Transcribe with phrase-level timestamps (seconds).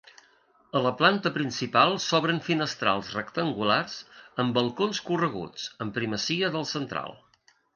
[0.77, 3.99] A la planta principal s'obren finestrals rectangulars
[4.45, 7.17] amb balcons correguts, amb primacia del central.